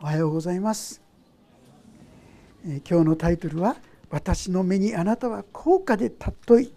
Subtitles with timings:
[0.00, 1.02] おはようございます、
[2.64, 3.74] え今日のタイトルは
[4.10, 6.72] 私の目にあなたは高価で尊い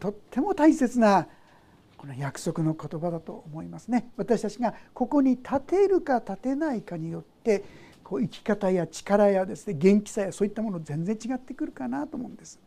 [0.00, 1.28] とっても大切な
[1.96, 4.10] この約束の言葉だと思いますね。
[4.16, 7.62] 私たちがここに立てるか立てないかによって
[8.02, 12.58] こう生き方や力やですね元気さやそういったもの全然違ってくるかなと思うんです。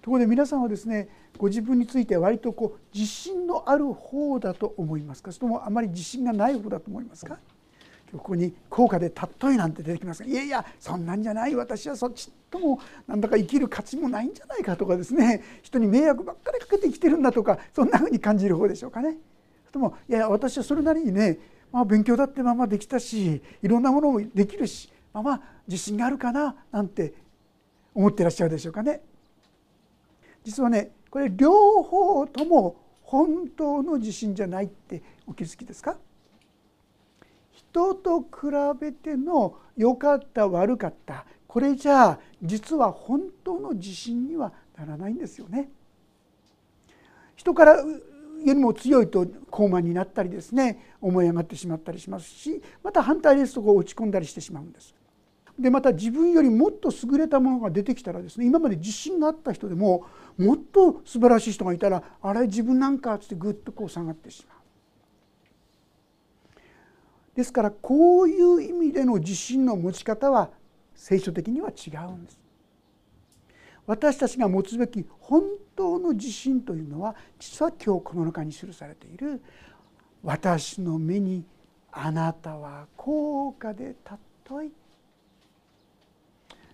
[0.00, 5.30] ところで皆さんはですねご自分について割とこう自信のある方だと思いますか？
[5.30, 7.38] それともあまり自信がない方だと思いますか？
[8.12, 19.16] ここに効果で「尊い」なんて出てきますがいやいやそんなんじゃない私はそっちともなんだか生きる価値もないんじゃないかとかですね人に迷惑ばっかりかけて生きてるんだとかそんなふうに感じる方でしょうかね。
[19.72, 21.38] ともいや私はそれなりにね、
[21.70, 27.14] まあ、勉強だってまあまあできたしいろんなものもできるしまあまあ自信があるかななんて
[27.94, 29.00] 思ってらっしゃるでしょうかね。
[30.42, 35.96] 実はねこれ両方とも本当の自信じゃないってお気づきですか？
[37.70, 38.26] 人と比
[38.80, 45.70] べての良かった悪かったこれじゃあ実は本当の自信にはならないんですよね。
[47.36, 47.84] 人からよ
[48.44, 54.94] りも強いと高慢になったりですね思い上がってしまったりしますしまた反対ですとこう落ち込んだりしてしまうんです。
[55.58, 60.06] でまた自分よりもっと優れたものが出てきたらですね今まで自信があった人でも
[60.38, 64.59] もっと素晴らしい人がいたらあれ自分なんかっつってぐっとこう下がってしまう。
[67.40, 70.50] ですからこういう意味での自信の持ち方は
[70.94, 72.38] 聖書的には違うんです。
[73.86, 79.40] 私たちが持つべき本当の自信というのは実は今日この中に記されている
[80.22, 81.42] 「私の目に
[81.90, 84.72] あなたは高価で尊い」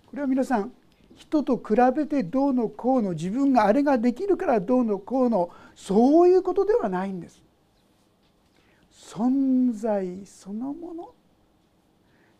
[0.05, 0.73] これは皆さん
[1.15, 7.46] 人と比べてどうのこうの自分があれができるからどうのこうのそういうことではないんです。
[9.07, 11.13] 存在そのもの？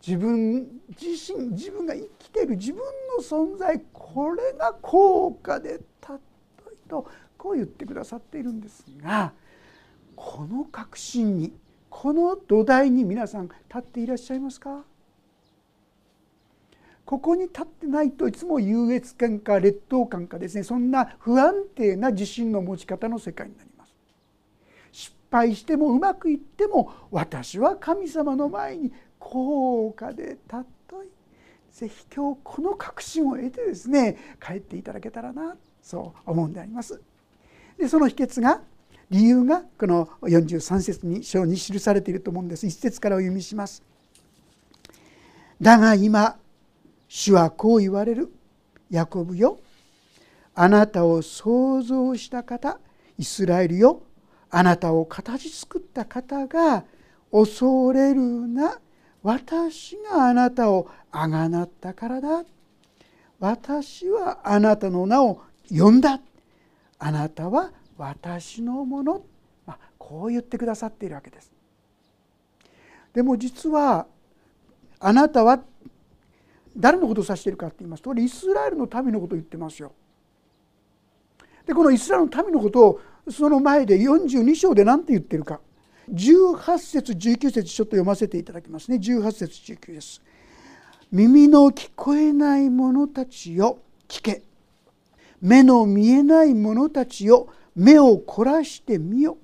[0.06, 2.82] 自分自身自分が生きている自分
[3.18, 6.20] の存在これが高価でたっ
[6.64, 7.08] といと
[7.38, 9.32] こう言ってくださっているんですが
[10.16, 11.54] この確信に
[11.90, 14.84] この土台に皆さん立っていらっしゃいますか？
[17.06, 23.67] ここに立ってないといつも優越感か劣等感かですねそんな不安定な自信の持ち方の世界になります。
[25.32, 30.66] 敗してもうまくいっても私は神様の前に高価で尊
[31.04, 31.08] い
[31.72, 37.02] 是非今日この確信を得てですね帰っていただけたらなそう思うんであります。
[37.78, 38.62] でその秘訣が
[39.10, 43.84] 理由がこの43節に章に記されていると思うんです一節からお読みします。
[45.62, 46.38] だが今
[47.08, 48.32] 主はこう言われる
[48.90, 49.60] ヤコブよ
[50.56, 52.80] あなたを創造した方
[53.18, 54.02] イスラエルよ
[54.50, 56.86] あなたを形作った方が
[57.32, 58.80] 恐れるな
[59.24, 62.44] 私があなたをあがなったからだ
[63.40, 66.20] 私はあなたの名を呼んだ
[67.00, 69.22] あなたは私のもの、
[69.66, 71.52] まあ、こう言ってくださっているわけです。
[73.14, 74.06] でも実は
[75.00, 75.60] あなたは
[76.76, 79.92] 誰のことを指しているかって言いますとイスラエルの民のことを言ってますよ。
[81.66, 85.60] でこのイスラエルの民のことをその前で42章で何て言ってるか。
[86.12, 88.98] 18節19節ちょっと読ませていただきますね。
[88.98, 90.22] 18節19です。
[91.12, 94.44] 耳の聞こえない者たちよ聞け。
[95.42, 99.38] 目の見えない者たちよ目を凝らしてみよ。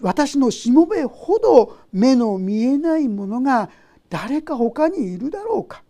[0.00, 3.68] 私のしもべほど目の見えない者が
[4.08, 5.82] 誰か他にいるだろうか。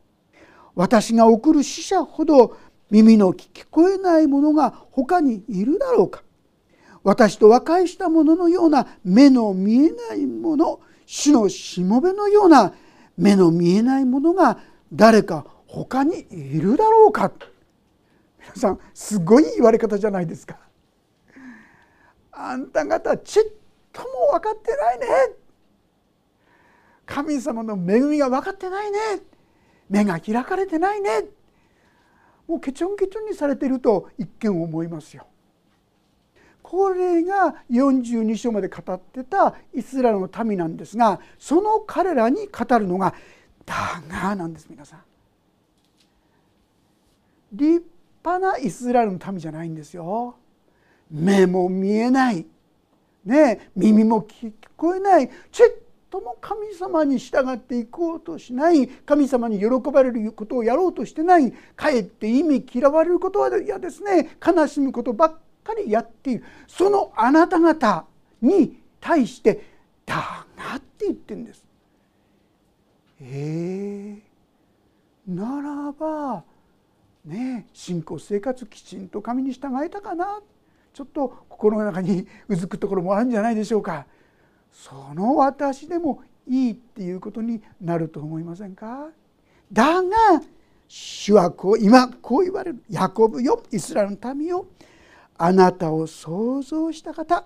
[0.75, 2.56] 私が送る死者ほど
[2.91, 6.22] 耳の聞こえない者が他にいるだろうか。
[7.09, 12.75] 私と和解したものような目の見えないもの主のしもべのような
[13.17, 14.59] 目の見えないものが
[14.93, 17.33] 誰か他にいるだろうか
[18.39, 20.59] 皆さんすごい言われ方じゃないですか。
[22.31, 23.43] あんた方ちっ
[23.91, 25.07] とも分かってないね
[27.07, 28.99] 神様の恵みが分かってないね
[29.88, 31.25] 目が開かれてないね
[32.47, 35.27] もうケチョンケチョンにされていると一見思いますよ。
[36.70, 43.15] これが42章まで語ってたイスラエルの民なんですがその彼らに語るのが
[43.65, 45.00] 「だが」なんです皆さん。
[47.55, 47.82] 立
[48.23, 50.37] 派なイスラエルの民じゃないんですよ。
[51.11, 52.44] 目も見えない、
[53.25, 55.31] ね、耳も聞こえない。
[55.50, 55.67] ちっ
[56.11, 58.87] とも神様に従っていこうとしない。
[58.87, 61.50] 神様に喜ばれることをやろうとしてない。
[61.75, 64.37] かえって意味嫌われることは嫌ですね。
[64.47, 65.35] 悲しむことばっ
[65.69, 66.44] かりやっている。
[66.67, 68.06] そのあなた方
[68.41, 69.62] に対して
[70.06, 71.65] 「だが」って言ってるんです。
[73.20, 76.44] えー、ならば
[77.25, 80.41] ね信仰生活きちんと神に従えたかな。
[80.94, 84.06] ちょっと心の中にうずくところもあるんじゃないでしょうか。
[84.73, 89.09] その私でもいいっていうことになると思いませんか？
[89.73, 90.43] だが
[90.88, 94.67] 主はこう今こう言われる「ヤコブよイスラエルの民よ。
[95.38, 97.44] あなたを創造した方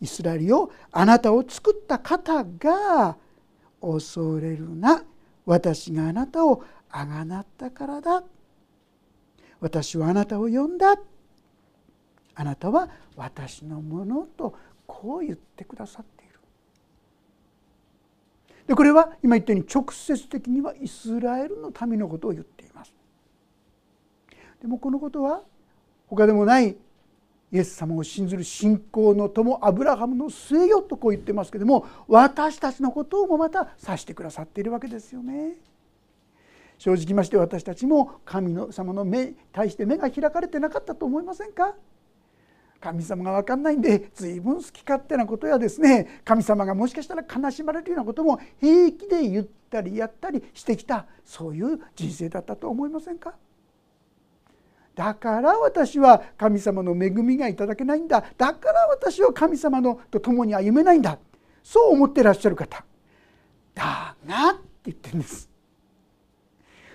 [0.00, 3.16] イスラエルよあなたを作った方が
[3.80, 5.04] 恐れるな。
[5.46, 8.22] 私があなたをあがなったからだ。
[9.60, 10.96] 私はあなたを呼んだ。
[12.34, 14.54] あなたは私のものと
[14.86, 16.34] こう言ってくださっている。
[18.66, 22.92] でこれは今言ったように直接的にはイスラエルの民のことを言っています。
[24.60, 25.42] でもこのことは
[26.08, 26.76] 他でもない
[27.50, 35.54] イエス様を信ずる信仰の友アブラハムの末よとこう言ってますけども私たちのことをもまた指してくださっているわけですよね。
[36.76, 41.74] 正直まして私たちも神の様の目に対して目が開かれてなかったと思いませんか？
[42.80, 53.34] 神様が分かんないんで随分好き勝手なことやですね神様がもしかしたら悲しまれるようなことも平気で言ったりやったりしてきたそういう人生だったと思いませんか？
[54.98, 58.24] だから私は神様の恵みがいただけないんだ。
[58.36, 61.20] だから私は神様のと共に歩めないんだ。
[61.62, 62.84] そう思ってらっしゃる方。
[63.76, 65.48] だがって言ってるんです。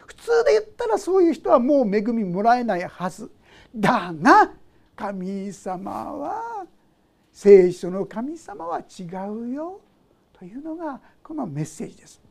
[0.05, 3.31] 普通で言ったらそういう人はもう恵みもらえないはず。
[3.73, 4.51] だが
[4.97, 6.65] 神様は。
[7.31, 9.79] 聖書の神様は違うよ。
[10.37, 12.21] というのがこのメッセージです。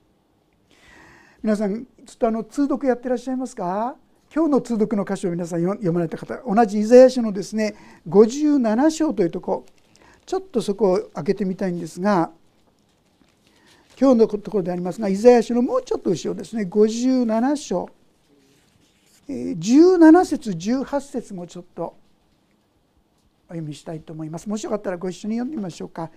[1.43, 3.97] 皆さんずっとあの通読やってらっしゃいますか？
[4.35, 7.75] 今日の通読の箇所を皆さん読まれた方同じイザヤ書のですね
[8.09, 9.67] 57章というとこ
[10.25, 12.31] ちょっとそこを開けてみたいんですが
[14.01, 17.91] 今日のところでありますがイザヤ書のもうちょっと後ろですね57章
[19.29, 21.95] 17節18節もちょっと
[23.49, 24.49] お読みしたいと思います。
[24.49, 26.11] もしよかったらご一緒に読んでみましょうか。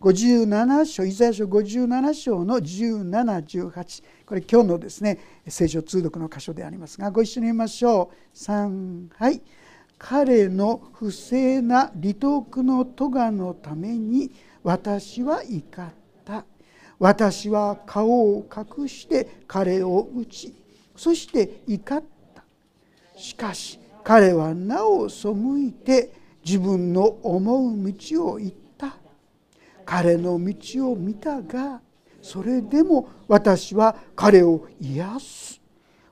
[0.00, 8.36] 57章イザヤ書57章の1718これ今日のですね聖書通読の箇所でありますがご一緒に見ましょう。
[8.36, 9.42] 3はい。
[9.98, 14.32] 彼の不正な利得の咎のために
[14.62, 15.92] 私は怒っ
[16.24, 16.46] た。
[16.98, 18.46] 私は顔を
[18.78, 20.54] 隠して彼を打ち。
[20.96, 22.02] そして怒っ
[22.34, 22.42] た。
[23.14, 26.10] しかし彼はなお背いて
[26.42, 28.69] 自分の思う道を行った。
[29.90, 31.80] 彼の道を見たが
[32.22, 35.60] それでも私は彼を癒す。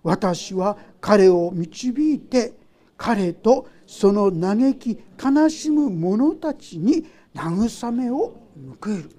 [0.03, 2.55] 私は彼を導いて
[2.97, 8.35] 彼とその嘆き悲しむ者たちに慰めを
[8.83, 9.11] 報える。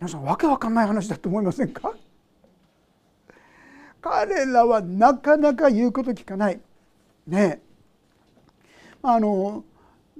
[0.00, 1.94] 皆さんわけわかんない話だと思いませんか？
[4.00, 6.60] 彼らはなかなか言うこと聞かない。
[7.28, 7.62] ね
[9.04, 9.62] あの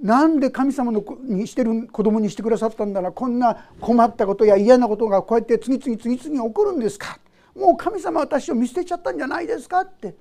[0.01, 7.17] なんで神様のにしてる子供にしてくださったんだらこんな困ったことや嫌なことがこうやって次々次々起こるんですか？
[7.55, 9.81] もう神様私を見捨てちゃったんじゃないですか？
[9.81, 10.15] って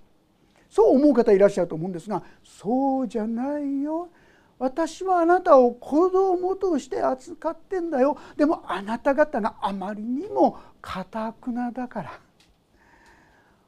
[0.71, 4.09] そう思う方いらっしゃると思うんですがそうじゃないよ。
[4.57, 8.17] 私はあなたを子供として扱ってんだよ。
[8.37, 12.21] でもあなた方があまりにもかたくなだから。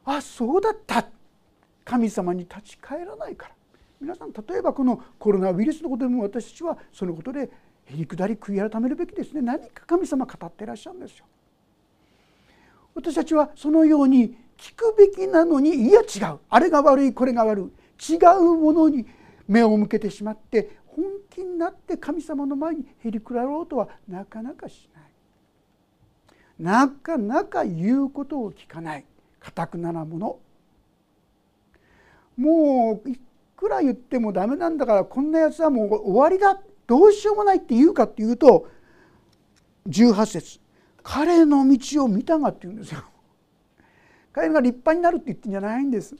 [0.05, 1.05] あそうだった。
[1.83, 3.56] 神様に立ち返らないから。
[3.99, 7.49] 皆さん例えばこのコロナウイルスのことでも私たちはそのことで
[7.85, 9.41] へりくだり悔い改めるべきですね。
[9.41, 11.25] 何か神様語ってらっしゃるんですよ。
[12.93, 16.39] 私たちはそのように聞くべきなのにいや違う。
[16.49, 18.13] あれが悪いこれが悪い。
[18.13, 19.05] 違うものに
[19.47, 25.03] 目を向けてしまって本気になって神様の前にへりくらろうとはなかなかしない。
[26.59, 29.05] なかなか言うことを聞かない。
[29.39, 30.39] かたくななもの。
[32.35, 33.09] もう
[33.57, 38.67] くら言ってもダメなんだからこんなやつはもう終わりだどうしようもないって言うかっていうと
[39.89, 40.59] 18節
[41.01, 43.03] 彼の道を見たがって言うんですよ。
[44.31, 46.15] 彼が立派になるって言ってんじゃないんです。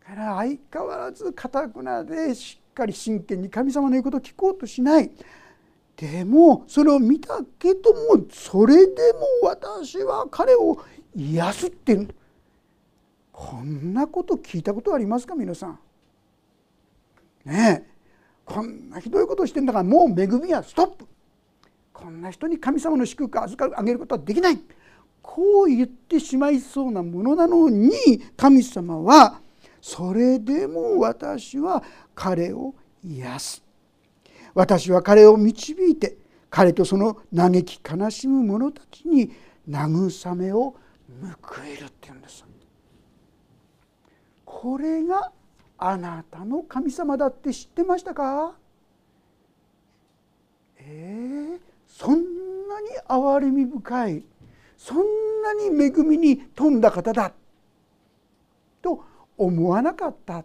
[0.00, 5.10] 彼は相変わらずかたくなでしっかり真剣に神様の言うことを聞こうとしない。
[5.96, 10.78] でもそれを見たけどもそれでも私は彼を
[11.14, 12.08] 癒すって
[13.32, 15.78] こんなこと聞いたことありますか皆さん。
[17.44, 17.98] ねえ
[18.44, 21.06] こんなひどいことをしてんだからもう恵みはストップ。
[21.92, 24.58] こんな人に神様の祝福を預かあげることはできない。
[25.20, 27.90] こう言ってしまいそうなものなのに
[28.36, 29.40] 神様は
[29.80, 31.82] それでも私は
[32.14, 33.62] 彼を癒す。
[34.54, 36.16] 私は彼を導いて
[36.48, 39.30] 彼とその嘆き悲しむ者たちに
[39.68, 40.74] 慰めを
[41.42, 42.44] 報えるっていうんです。
[44.44, 45.30] これが
[45.78, 48.54] あなたの神様だって知ってましたか？
[50.78, 52.14] えー、そん
[52.68, 54.24] なに憐れみ深い
[54.76, 54.96] そん
[55.42, 57.32] なに恵みに富んだ方だ
[58.82, 59.04] と
[59.36, 60.44] 思わなかったっ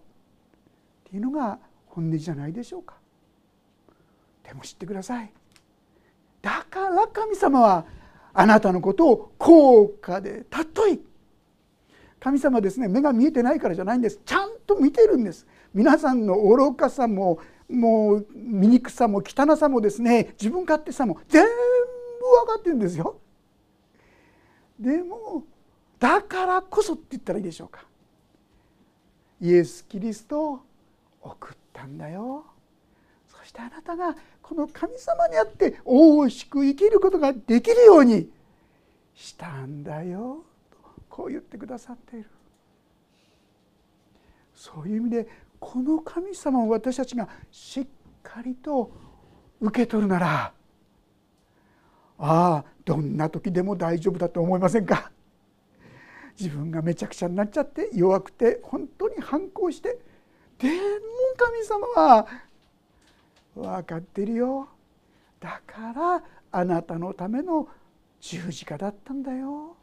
[1.05, 2.95] ていうのが本音じゃないでしょうか。
[4.43, 5.31] でも知ってください。
[6.41, 7.85] だから神様は
[8.33, 10.99] あなたのことを高価で尊い
[12.23, 14.21] 神様ですね目が見えてないからじゃないんです。
[14.25, 15.45] ちゃんと見てるんです。
[15.73, 17.39] 皆さんの愚かさも
[17.69, 21.49] もう醜さも汚さもですね自分勝手さも全部
[22.45, 23.17] 分かってるんですよ。
[24.79, 25.43] でも
[25.99, 27.83] だからこそって言ったらいいでしょうか。
[29.41, 30.59] イエス・キリストを
[31.21, 32.45] 送ったんだよ。
[33.27, 38.29] そしてあなたがこの神様にあって大しく生きることができるように
[39.13, 40.45] したんだよ。
[41.15, 42.25] こう言ってくださっている。
[44.55, 45.27] そういう意味で
[45.59, 47.87] この神様を私たちがしっ
[48.23, 48.91] かりと
[49.61, 50.51] 受け取るなら
[52.17, 55.11] ああどんな時でも大丈夫だと思いませんか？
[56.39, 59.99] 自分がめちゃくちゃになっちゃって弱くて本当に反抗して
[60.57, 60.73] でも
[61.37, 62.27] 神様は
[63.55, 64.67] 分かってるよ。
[65.39, 67.67] だからあなたのための
[68.19, 69.75] 十字架だったんだよ。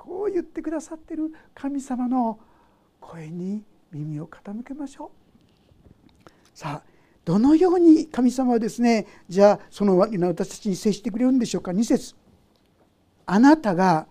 [0.00, 2.40] こう言ってくださってる神様の
[3.02, 5.12] 声に耳を傾けましょ
[6.24, 6.30] う。
[6.54, 6.90] さあ
[7.26, 12.14] どのように神様はですねじゃあその私たちに接してくれるんでしょうか？2節。
[13.26, 14.06] あなたが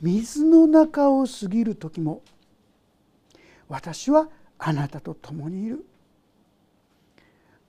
[0.00, 2.22] 水の中を過ぎる時も
[3.68, 5.84] 私はあなたと共にいる。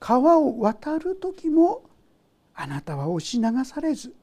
[0.00, 1.82] 川を渡る時も
[2.54, 4.14] あなたは押し流されず。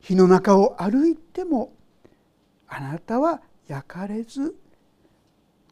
[0.00, 1.72] 火の中を歩いても
[2.70, 4.54] あなたは焼かれず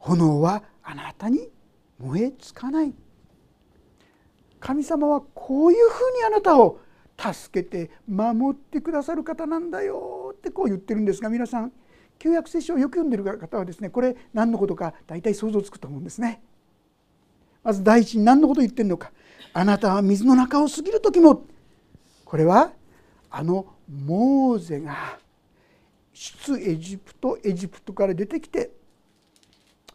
[0.00, 1.48] 炎はあなたに
[1.98, 2.92] 燃えつかない
[4.60, 6.80] 神様はこういうふうにあなたを
[7.16, 11.72] 助けて守ってくださる方なんだよってこう言ってるんですが皆さん
[12.18, 16.42] 旧約聖書をよく読んでる方はですねこれ何のことか大体想像つくと思うんですね。
[17.62, 19.12] まず第一に何のこと言ってるのか
[19.52, 21.44] あなたは水の中を過ぎる時も
[22.24, 22.72] これは
[23.30, 25.18] あのモーゼが
[26.18, 28.70] 出エジプトエジプトから出てきて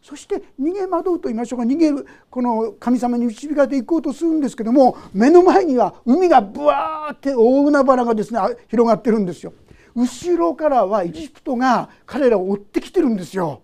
[0.02, 8.40] そして逃げ惑うと言いましょうか逃げるこの神様に導かれていこうとするんですけども目の前には海がブワーって大海原がですね
[8.70, 9.54] 広がってるんですよ。
[9.96, 13.62] 後ろからはエジプトが彼らを追ってきてるんですよ。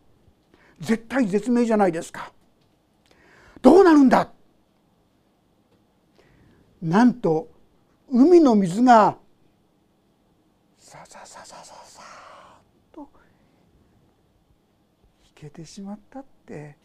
[0.80, 2.32] 絶対絶命じゃないですか。
[3.62, 4.32] どうなるんだ
[6.82, 7.50] なんと
[8.10, 9.18] 海の水が
[10.78, 12.64] ささささささっ
[12.94, 13.10] と
[15.26, 16.76] 引けてしまったって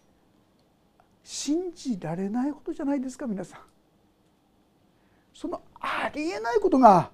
[1.24, 3.60] 信じられないことじゃないですか皆さん。
[5.32, 7.10] そのありえないことが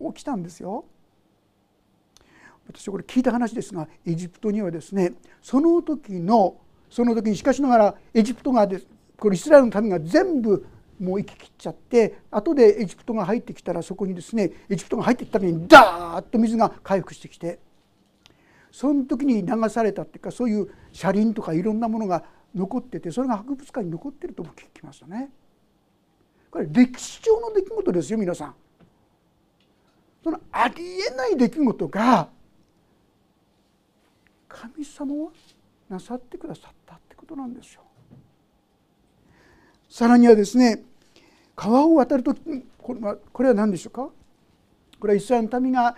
[0.00, 0.84] 起きたんですよ。
[2.68, 6.56] 私これ聞いた話ですがエジプトにはですねその時の
[6.90, 8.86] その時にしかしながらエジプトがです
[9.18, 10.66] これイスラエルの民が全部
[10.98, 17.60] もう行き切っちゃって後でエジプトが入ってきたらそこにですねエジプトが入ってきた時にダーッと水が回復してきて
[18.76, 22.22] その時に流されたっていうかそういう車輪とかいろんなものが
[22.54, 25.30] 残っててそれが博物館に残ってるとも聞きましたね。
[26.50, 28.54] これ歴史上の出来事ですよ皆さん。
[30.22, 30.74] そのあり
[31.10, 32.28] えない出来事が
[34.46, 35.30] 神様は
[35.88, 37.80] なさってくださったってことなんですよ。
[39.88, 40.82] さらにはですね
[41.54, 42.38] 川を渡る時
[42.76, 42.92] こ
[43.42, 44.10] れは何でしょうか？
[45.00, 45.96] これはイスラエルの民が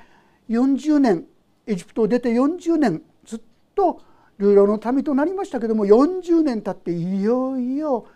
[0.48, 1.26] 40年
[1.68, 3.40] エジプトを出て40年ずっ
[3.74, 4.00] と
[4.40, 8.06] 流浪の民となりましたけども40年経っていよいよ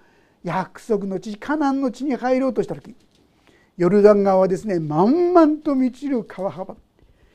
[0.42, 2.96] 約束の地カナンの地に入ろうとした時
[3.76, 6.76] ヨルダン川はですね満々と満ちる川幅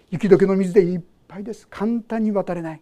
[0.09, 1.67] 雪解けの水でいっぱいです。
[1.67, 2.81] 簡単に渡れない。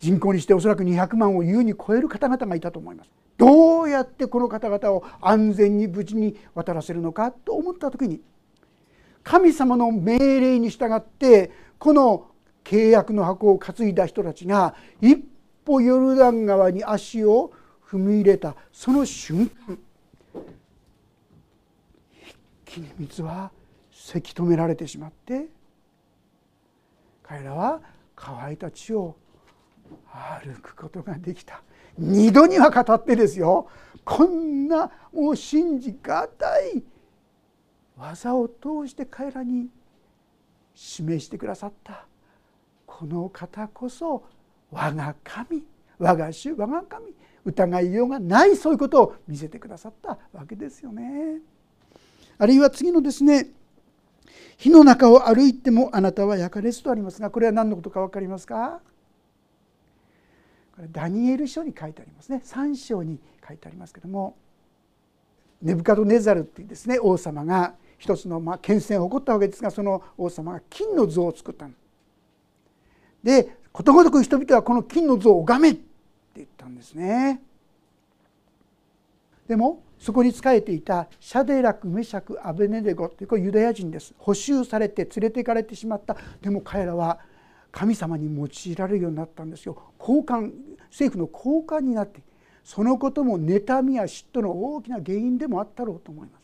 [0.00, 3.10] 人口にしておそらく200万を優に超える方々がいたと思います。
[3.38, 8.20] どうやってこの方々を安全に無事に渡らせるのかと思った時に
[9.22, 12.26] 神様の命令に従ってこの
[12.64, 15.16] 契約の箱を担いだ人たちが一
[15.64, 17.52] 歩ヨルダン川に足を
[17.88, 18.56] 踏み入れた。
[18.72, 19.78] その瞬間
[22.12, 23.50] 一気に水は
[23.92, 25.46] せき止められてしまって
[27.22, 27.80] 彼らは
[28.16, 29.16] 乾いた地を
[30.42, 31.62] 歩くことができた。
[31.98, 33.68] 二度には語ってですよ。
[34.04, 36.82] こんなもう信じがたい
[38.02, 39.68] 技を通して彼らに
[40.74, 42.04] 示してくださった。
[42.84, 44.24] この方こそ
[44.72, 45.62] 我が神
[45.98, 51.38] 我が主我が神疑いようがないそういうことを見せてくださったわけですよね。
[52.38, 53.48] あるいは次のですね
[54.56, 58.80] 火の中を歩いてもあなたは焼かれずとありますがこれは何のことか分かりますか？
[60.74, 62.42] これダニエル書に書いてありますね。
[62.44, 64.36] 3章に書いてありますけども
[65.60, 71.74] ネブカドネザルっていうですね王様が一つのまあ権勢を誇ったわけですがその王様が金の像を作ったん
[73.22, 75.80] でことごとく人々はこの金の像を拝めって
[76.34, 77.40] 言ったんですね。
[79.46, 84.12] でもそこに仕えていたシャデラクメシャクアベネデゴというこれユダヤ人です。
[84.18, 86.16] 補修されて連れて行かれてしまった。
[86.40, 87.20] でも彼らは
[87.70, 89.80] 神様に用いられるようになったんですよ。
[90.00, 90.50] 交換
[90.90, 92.20] 政府の交換になって
[92.64, 96.41] そのことも妬みや嫉妬の大きな原因でもあったろうと思います。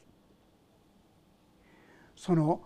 [2.18, 2.60] その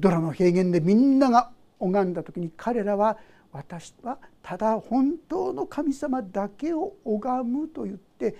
[0.00, 3.16] ドラの平原でみんなが拝んだ時に彼らは
[3.52, 8.34] 私はただ本当の神様だけを拝むと言って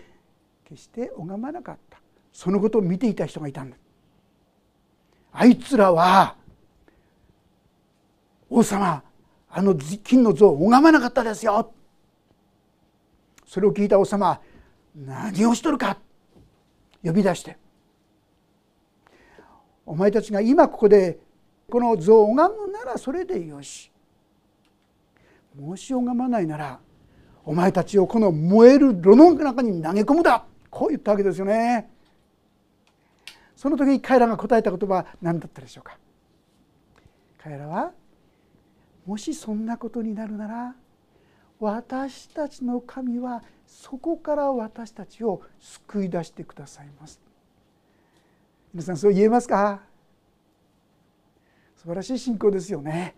[0.64, 1.98] 決して拝まなかった。
[2.32, 3.76] そのことを見ていた人がいたんだ。
[5.32, 6.34] あいつらは
[8.50, 9.02] 王様
[9.48, 11.72] あの金の像を拝まなかったですよ。
[13.46, 14.40] それを聞いた王様は
[14.96, 15.96] 何をしとるか。
[17.04, 17.56] 呼び出して
[19.86, 21.18] お前たちが今ここで
[21.70, 23.90] この像を拝むならそれでよし。
[25.58, 26.80] もし拝まないなら
[27.44, 30.44] お前たちをこの燃える炉の中に投げ込むだ。
[30.68, 31.88] こう言ったわけですよね。
[33.54, 35.96] その時彼らが答えた言葉は何だったでしょうか？
[37.38, 37.92] 彼らは
[39.06, 40.74] もしそんなことになるなら
[41.58, 47.18] 私たちの神はそこから私たちを救い出してくださいます。
[48.76, 49.80] 皆さんそう言えますか？
[51.76, 53.16] 素晴らしい信仰ですよね。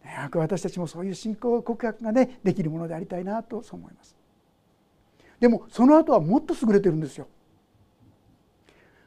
[0.00, 4.14] 早く私たちもそういう信仰告白がねできるものでありたいなとそう思います。
[5.40, 7.26] でもその後はもっと優れてるんですよ。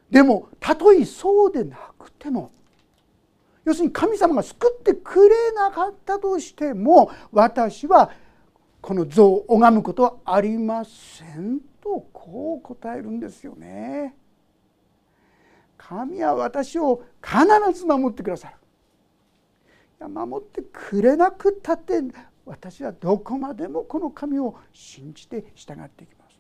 [0.10, 2.52] でもたとえそうでなくても
[3.64, 8.12] 要するに神様が救ってくれなかったとしても私は
[8.82, 14.14] この像を拝むことはありませんとこう答えるんですよね。
[15.88, 18.56] 神は私を必ず守ってくださる。
[20.00, 22.02] いや守ってくれなくたって
[22.46, 26.40] 私はどこまでもこの神を信じて従っていきます。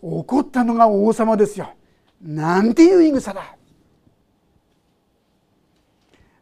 [0.00, 1.74] 怒ったのが王様ですよ。
[2.22, 3.56] なんていう言い草だ。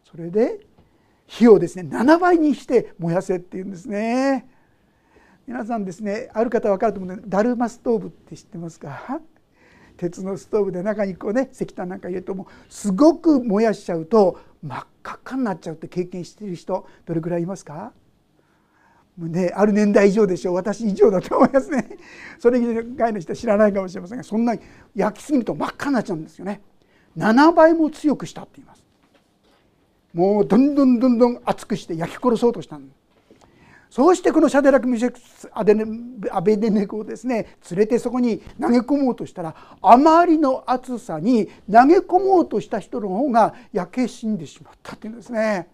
[0.05, 0.59] それで
[1.27, 4.45] 火をですね7倍にして燃やせっていうんですね
[5.47, 9.21] 皆さんですねある方分かると思うんでダルマストーブって知ってますか？
[10.01, 17.93] 鉄のストーブで中にこうね石炭なんか入れるともうすごく燃やしちゃうと真っ赤っかになっちゃうって経験している人どれくらいいますか？
[19.15, 21.87] もうね、ある年代以上でしょう私以上だと思いますね。
[22.39, 24.61] それ以外の人は知らないかもしれませんがそんなに
[24.95, 26.61] 焼きすぎると真っ赤になっちゃうんですよね。
[27.15, 28.83] 7倍も強くしたって言います。
[30.13, 32.89] もうどんどんどんどん熱くして焼き殺そうとしたん
[33.91, 35.83] そうしてこのシャデラク・ミシェクスアデネ
[36.31, 45.67] アベデネコをですね連れてそこに投げ込もうとしたらあまりの熱さに投げ込もうとした人の方が焼け死んでしまったっていうんですね。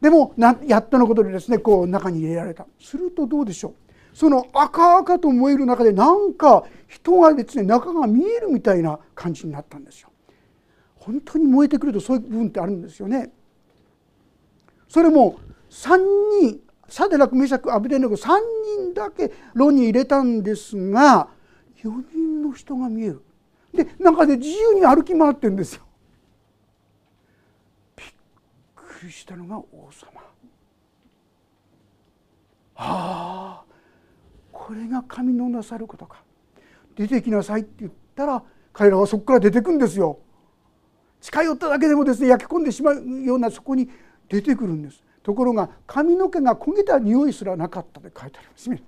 [0.00, 0.34] でも
[0.68, 4.16] やっとのことでですねこう中に入れられたするとどうでしょう？
[4.16, 10.10] その赤々と燃える中でなんか人がですね中が見えるみたいな感じになったんですよ。
[10.94, 13.32] 本当に燃えてくるとそういう部分ってあるんですよね。
[14.88, 15.38] それも
[15.70, 15.96] 3
[16.40, 18.28] 人サデラクメシャクアビデネゴ3
[18.78, 21.28] 人だけ炉に入れたんですが
[21.82, 23.22] 4人の人が見える。
[23.74, 25.82] で中で自由に歩き回ってるんですよ。
[27.96, 28.06] びっ
[28.74, 30.20] くりしたのが王様。
[32.76, 33.64] ああ
[34.52, 36.22] これが神のなさることか。
[36.94, 40.18] 出てきなさいって言ったら彼らはそこから出てくんですよ。
[41.20, 43.90] 近寄っただけでもですね焼き込んでしまうようなそこに
[44.28, 45.02] 出てくるんです。
[45.22, 48.70] ところが髪の毛が焦げた匂いすらなかったと書いてあります。
[48.70, 48.82] ね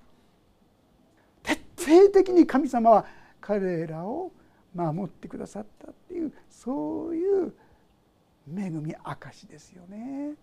[1.42, 3.06] 徹底的に神様は
[3.40, 4.30] 彼らを
[4.74, 7.52] 守ってくださったっていうそういう
[8.56, 10.34] 恵み証ですよね。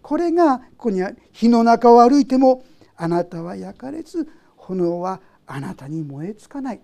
[0.00, 2.64] これがここには火の中を歩いても
[2.96, 6.80] あなたは焼かれず炎はあなたに燃え尽かない。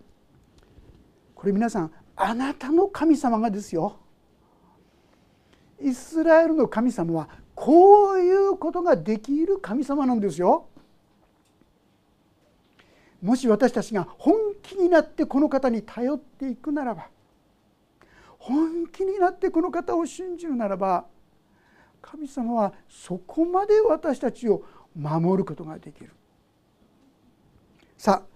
[1.34, 3.96] これ皆さんあなたの神様がですよ。
[5.80, 7.28] イスラエルの神様は
[7.60, 10.64] こういうことができる神様なんですよ。
[13.20, 17.08] もし私たちが本気になってこの方に頼っていくならば
[18.38, 21.04] 本気になってこの方を信じるならば
[22.00, 24.62] 神様はそこまで私たちを
[24.98, 26.10] 守ることができる
[27.98, 28.30] さあ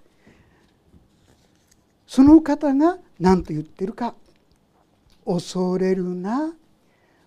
[2.06, 4.14] その方が何と言ってるか
[5.24, 6.52] 恐れるな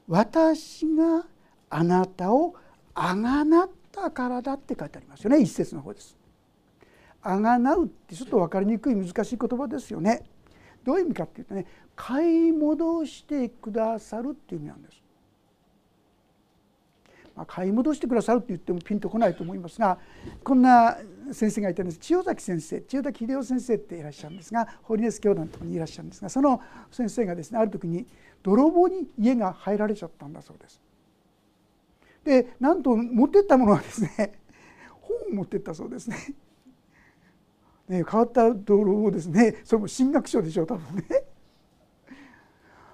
[0.08, 1.26] 私が
[1.70, 2.56] あなたを
[2.94, 6.18] あがなったからだって書いてありますよね一節の方です。
[7.22, 10.24] あがなうってちょっと分かりにくい難しい言葉ですよね。
[10.84, 15.04] どういう意味かっていうとね買い戻してくださるっていう意味なんです。
[17.36, 20.00] まあ、買い戻してくださるって言ってもピンとこないと思いますが
[20.44, 20.98] こんな
[21.32, 28.08] 先生がいたんです千代崎先生千代崎秀夫先生っていらっしゃるんですがホリネス教団のところにいらっしゃるんですがその先生がですねある時に
[28.42, 30.82] 泥棒に家が入られちゃったんだそうです。
[32.28, 34.34] でなんと持ってったものはですね
[35.02, 36.18] 本を持ってったそうですね。
[37.88, 41.24] ね変わった泥棒ですねそれも進学書でしょう多分ね。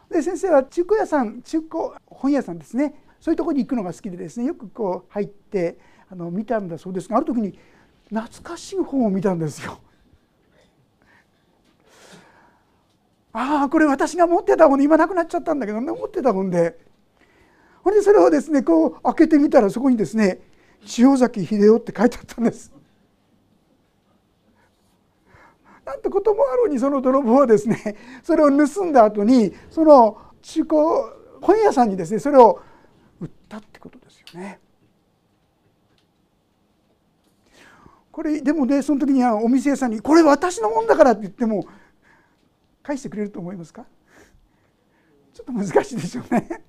[0.10, 1.72] で先生は中古屋さん中古
[2.06, 7.58] 本屋さんですねそういうとこに行くのが好きでですねよくこう入ってあの見たんだそうですがある時に
[8.10, 9.80] 懐かしい本を見たんですよ。
[13.32, 16.78] ああこれ私が持ってた本今なくなっちゃったんだけどね持ってた本で
[17.84, 20.40] ほんでそれをですねこう開けてみたらそこにですね
[20.86, 22.72] 「千代崎秀夫」って書いてあったんです。
[25.86, 30.78] なんてこともあろうにその泥棒はですねそれを盗んだ後にその中古
[31.42, 32.62] 本屋さんにですねそれを
[33.20, 34.62] 売ったってことですよね。
[38.14, 41.66] これでもねその時にはお店屋さんに「これ私のもんだから」って言っても
[42.82, 43.86] 返してくれると思いますか？
[45.34, 46.64] ちょっと難しいでしょうね。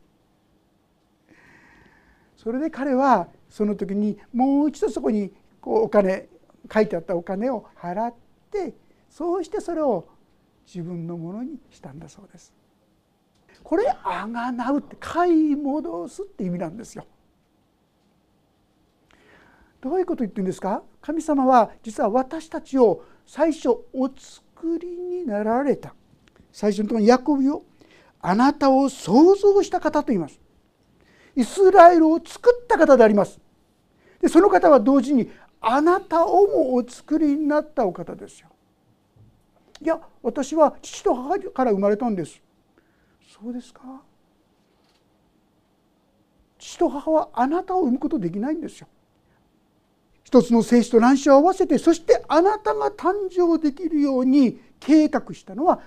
[2.44, 6.28] それで彼はその時にもう一度そこにこうお金
[6.72, 8.14] 書いてあったお金を払っ
[8.50, 8.74] て
[9.08, 10.06] そうしてそれを
[10.66, 12.52] 自分のものにしたんだそうです。
[13.62, 17.06] これあがなうって買い戻すって意味なんですよ。
[19.80, 20.82] どういうこと言ってるんですか？
[21.00, 25.94] 神様は実は私たちを最初お作りになられた
[26.52, 27.62] 最初のところにヤコビを
[28.20, 30.40] あなたを創造した方と言います
[31.36, 33.40] イスラエルを作った方であります。
[34.20, 38.48] でその方は同時にあなたをもお作りになったお方ですよ。
[39.80, 42.40] いや私は父と母から生まれたんです。
[43.26, 43.80] そうですか？
[46.58, 48.86] 父と母はあなたを産むことできないんですよ。
[50.22, 55.80] 一つの精子と卵子を合わせてそしてあなたが誕生できるように計画したのは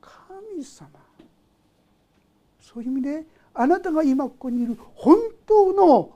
[0.00, 0.88] 神様。
[2.60, 3.26] そういう意味で
[3.60, 6.12] あなたが今ここにいる本当の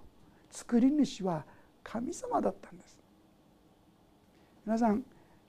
[0.53, 1.45] 作り主は
[1.83, 2.97] 神様だったんです。
[4.65, 5.03] 皆さん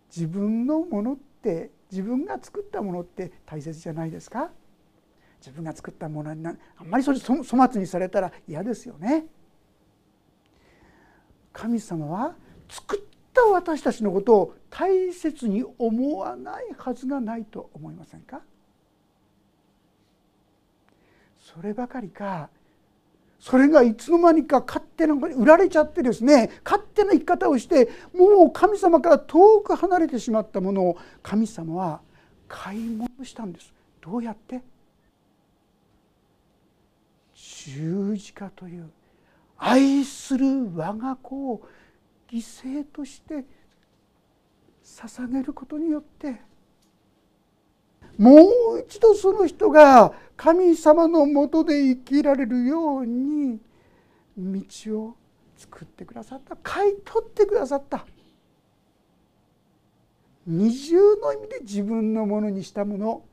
[0.10, 4.50] 自分のものって自分が作ったものって大切じゃないですか？
[5.40, 9.28] 自分が作ったものになあんまりそれ粗末にされたら嫌ですよね。
[11.52, 12.34] 神様は
[12.70, 13.02] 作っ
[13.36, 18.42] た私たちのことを大切に思わないはずがないと思いませんか？
[21.44, 22.50] そればかりか
[23.38, 32.00] それがいつの間にか勝手な売られちゃってですね勝手な生き方をしてもう神様から遠く離れてしまったものを神様は
[32.48, 33.74] 買い戻したんです。
[34.02, 34.62] どうやって？
[37.36, 38.90] 十字架という
[39.58, 41.68] 愛する我が子を
[42.30, 43.44] 犠牲として
[44.84, 46.42] 捧げることによって
[48.18, 48.36] も
[48.76, 53.60] う一度その人が神様のもとで生きられるように
[54.38, 55.16] 道を
[55.58, 56.58] 作ってくださった。
[56.62, 58.06] 買い取ってくださった。
[60.46, 63.24] 二重の意味で自分のものにしたもの。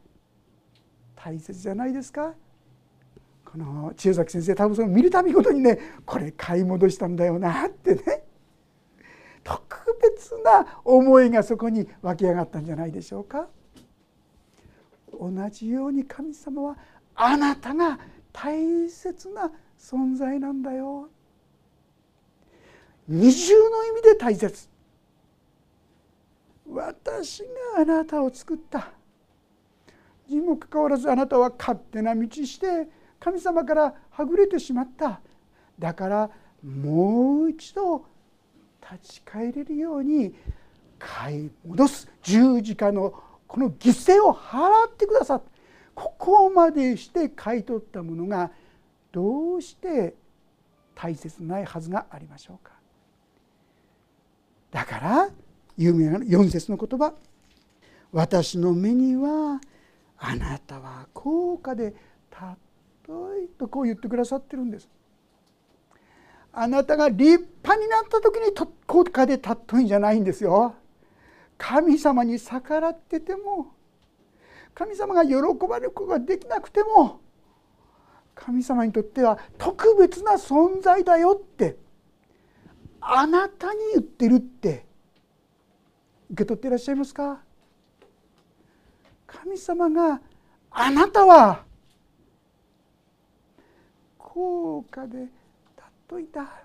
[1.16, 2.34] 大切じゃないですか。
[3.44, 8.22] この千代崎先生多分その見るたびごとにねこれ買い戻したんだよなってね。
[9.42, 9.60] 特
[10.02, 13.48] 別な思いがそこに湧き上がったんじゃないでしょうか。
[15.20, 16.78] 同じように神様は
[17.14, 17.98] あなたが
[18.32, 21.10] 大切な存在なんだよ。
[23.06, 24.68] 二重の意味で大切。
[26.66, 27.40] 私
[27.76, 28.92] があなたを作った。
[30.26, 35.20] にもかかわらずあなたは勝手な道して神様からはぐれてしまった。
[35.78, 36.30] だから
[36.64, 38.06] もう一度
[38.80, 40.34] 立ち返れるように
[40.98, 42.08] 買い戻す。
[42.22, 43.12] 十字架の
[43.50, 45.50] この犠牲を払ってくださった
[45.92, 48.52] ここまでして買い取ったものが
[49.10, 50.14] どうして
[50.94, 52.74] 大切ないはずがありましょうか。
[54.70, 55.30] だから
[55.76, 57.12] 有名な4節の言葉
[58.12, 59.60] 「私の目には
[60.16, 61.92] あなたは高価で
[62.30, 64.88] 尊いとこう言ってくださってるんです。
[66.52, 67.24] あなたが立
[67.64, 68.54] 派になった時に
[68.86, 70.76] 高価で尊いんじゃないんですよ。
[71.62, 73.74] 神様に逆らってても
[74.74, 75.34] 神様が喜
[75.68, 77.20] ばれることができなくても
[78.34, 81.76] 神様にとっては特別な存在だよって
[82.98, 84.86] あなたに言ってるって
[86.30, 87.42] 受け取っていらっしゃいますか？
[89.26, 90.22] 神様が
[90.70, 91.64] あなたは
[94.16, 95.26] 高価で
[96.08, 96.64] 尊いだ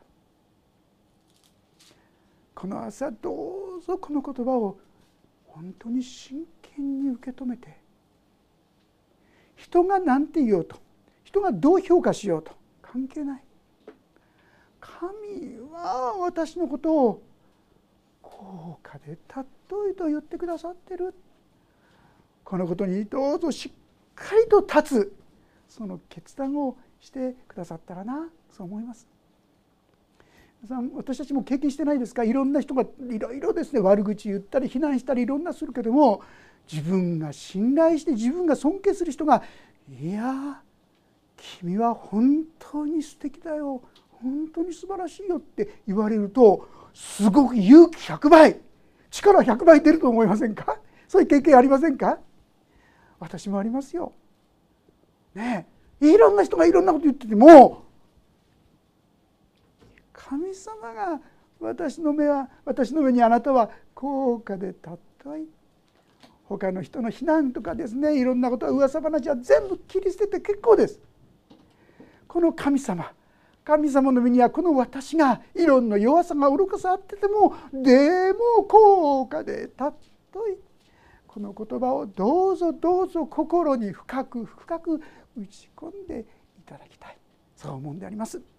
[2.53, 4.77] この朝どうぞこの言葉を
[5.55, 7.77] 本当に真剣に受け止めて
[9.55, 10.75] 人が何て言おうと
[11.23, 13.43] 人がどう評価しようと関係ない。
[14.79, 17.23] 神は私のことを
[18.21, 21.13] 高価で尊いと言ってくださってる。
[22.43, 23.71] このことにどうぞしっ
[24.13, 25.15] かりと立つ
[25.67, 29.14] その決断をしてくださったらなそう思います。
[30.65, 32.23] さん私たちも経験してないですか？
[32.23, 36.21] いろんな人がいろいろですね悪口言ったり非難したりいろんなするけども
[36.71, 39.43] 自分が信頼して自分が尊敬する人が
[39.89, 40.61] 「いや
[41.61, 48.59] 君は本当に素敵だよ本当に素晴らしいよ」って言われるとすごく勇気100倍
[49.11, 50.79] 力100倍出ると思いませんか？
[51.07, 52.19] そういう経験ありませんか？
[53.19, 54.11] 私もありますよ。
[55.33, 55.67] ね
[56.01, 57.84] いろんな人がいろんなこと言ってても
[60.27, 61.19] 神様が
[61.59, 65.45] 私の目は私の目にあなたは高価で尊い
[66.45, 70.99] 他の人の非難とかですねいろんなことは噂話は全部切り捨てて結構です
[72.27, 73.11] この神様
[73.63, 79.93] 神様の身にはこの私がいろんな弱さが愚かさあっててもでも高価で尊
[80.53, 80.57] い
[81.27, 85.01] この言葉をどうぞどうぞ心に深く深く
[85.37, 86.25] 打ち込んで
[86.59, 87.17] いただきたい
[87.55, 88.54] そう思うんであります。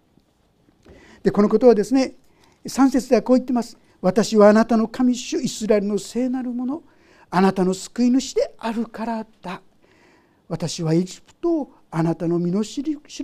[1.23, 2.15] でこのことはですね
[2.65, 3.77] 3節ではこう言ってます。
[4.01, 6.83] 私はあなたの神主イスラエルの聖なるもの
[7.29, 9.61] あなたの救い主であるからだ。
[10.47, 12.83] 私はエジプトをあなたの身の代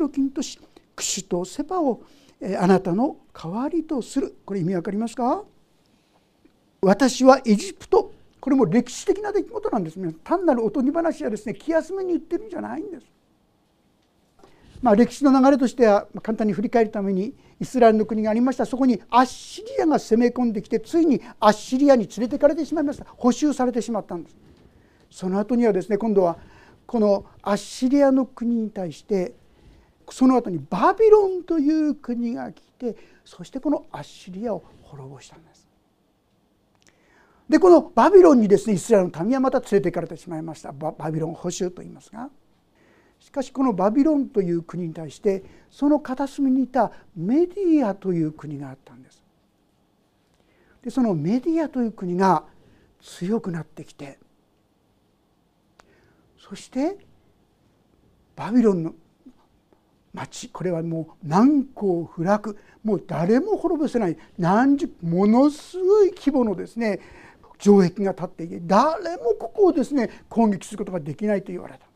[0.09, 0.59] 金とし
[0.95, 2.03] クシュとセパを
[2.59, 5.43] あなたの代わりとするこれ意味わかりますか？
[6.81, 13.05] 私はエジプトこれも歴史的な出来事なんですね単なるおとぎ話やですね気休めに言ってるんじゃないんです。
[14.83, 18.65] まあ、歴史の流れとしては簡単に振り返るためにイスラエルの国がありました。
[18.65, 23.05] そこにアッシリアが攻め込んできてついにアッシリアに連れてかれてしまいました。
[23.15, 24.35] 補修されてしまったんです。
[25.09, 26.37] その後にはですね今度は
[26.85, 29.33] このアッシリアの国に対して
[30.09, 35.65] その後にバビロンという国が来てそしてこのアッシリアを滅ぼしたんです。
[37.47, 40.73] でこのバビロンにですねイスラエルの民はまた連れて行かれてしまいました。
[40.73, 42.29] バビロン捕囚と言いますが。
[43.23, 49.23] しかしこのバビロンという国に対してその片隅にいたメディアという国があったんです。
[50.83, 52.43] でそのメディアという国が
[53.01, 54.19] 強くなってきて
[56.37, 56.97] そして
[58.35, 58.93] バビロンの
[60.13, 66.99] 町これはもう難攻不落もう誰も滅ぼせない何十ものすごい規模のですね
[67.57, 71.92] 城壁が立っていて誰もここをですね攻撃することができないと言われた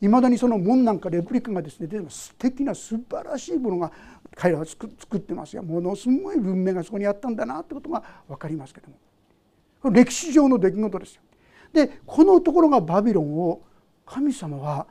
[0.00, 3.92] いまだにその門なんかレプリカがですね素敵な素晴らしいものが
[4.34, 11.22] 彼らは作ってますよものすごい文明がそこにあったんだなってことが分かりますけども歴史上の出来事ですよ。
[11.72, 13.62] でこのところがバビロンを
[14.04, 14.86] 神様は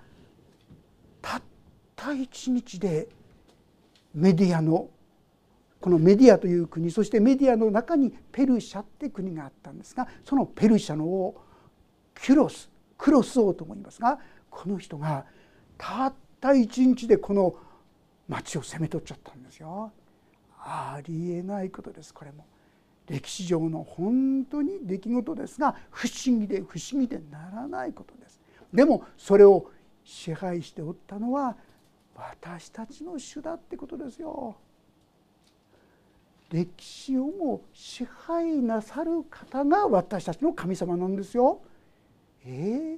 [1.21, 1.41] たっ
[1.95, 3.07] た一日で
[4.13, 4.89] メディアの
[5.81, 11.41] このメディアという国そしてメディアの中にペルシャって国があったんですがそのペルシャの王
[12.21, 14.19] キュロスクロス王とも言いますが
[14.49, 15.25] この人が
[15.77, 17.55] たった一日でこの
[18.27, 19.91] 町を攻め取っちゃったんですよ。
[20.59, 22.45] ありえないことですこれも。
[23.07, 28.39] 歴史上の本当に出来事ですが不思議で不思議でならないことです。
[28.73, 29.71] でもそれを
[30.03, 31.55] 支配しておったのは
[32.15, 34.55] 私たちの主だってことですよ。
[36.51, 41.61] 歴史をも支配なさる方が私たちの神様なんですよ。
[42.45, 42.97] え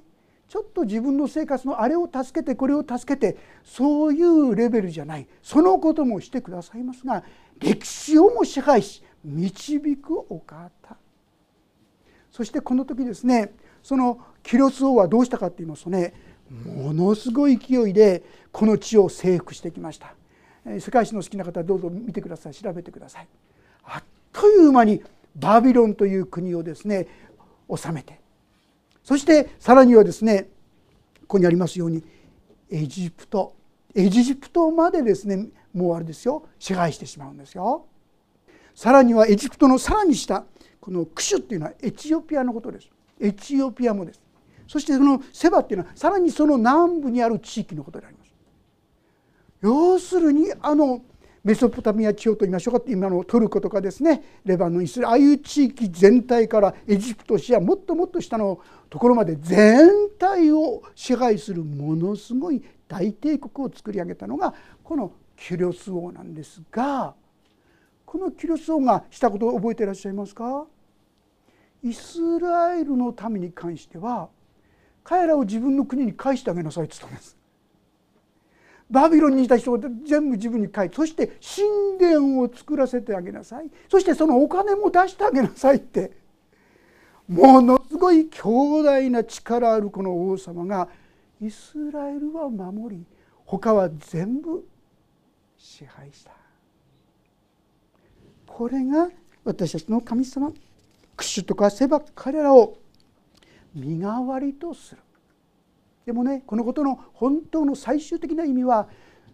[0.52, 5.26] ちょっと自分の生活のあれを助けてこれを助けてそういうレベルじゃない。
[5.42, 7.24] そのこともしてくださいますが
[7.58, 10.70] 歴史をも支配し導くお方。
[12.30, 16.12] そしてこの時ですねそのキロス王はどうしたかって言いますとね
[16.66, 20.14] ものすごい勢いでこの地を征服してきました。
[20.78, 22.54] 世界史の好きな方はどうぞ見てください。
[22.54, 23.28] 調べてください。
[23.84, 25.02] あっという間に
[25.34, 27.06] バビロンという国をですね
[27.74, 28.20] 治めて
[29.02, 30.48] そしてさらにはですね
[31.22, 32.04] ここにありますように
[32.70, 33.54] エジプト
[33.94, 37.86] エジプトまでですねもうあれですよ支配してしまうんですよ。
[38.74, 40.44] さらにはエジプトのさらに下
[40.80, 42.90] このクシュっていうのはエチオピアのことです。
[43.20, 44.22] エチオピアもです。
[44.66, 48.32] そしてそのセバっていうのはさらにその南部にある地域のことであります。
[49.60, 51.02] 要するにあの
[51.44, 67.14] メソポタミア地方と言いましょうか今のトルコとかですねレバノンイスラエルああいう地域全体からエジプトシアもっともっと下のところまで全体を支配するものすごい大帝国を作り上げたのがこのキュリオス王なんですが
[68.06, 70.66] このキュリオス王がしたことを覚えていらっしゃいますか？
[71.82, 74.28] イスラエルの民に関しては
[75.02, 77.36] 彼らを自分の国に返してあげなさいって言ったんです。
[78.92, 83.70] バビロンにいた人が全部自分に帰ってそして神殿を作らせてあげなさい。
[83.90, 86.22] そしてそのお金も出してあげなさいって。
[87.26, 90.88] ものすごい強大な力あるこの王様が
[91.40, 93.06] イスラエルは守り
[93.46, 94.66] 他は全部
[95.56, 96.32] 支配した。
[98.46, 99.08] これが
[99.44, 100.52] 私たちの神様
[101.16, 102.76] クシュとかセバ彼らを
[103.74, 105.01] 身代わりとする。
[106.06, 108.88] でもねこのことの本当の最終的な意味は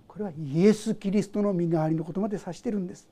[0.06, 3.08] これはイエス・キリストの身代わりのことまで指してるんです。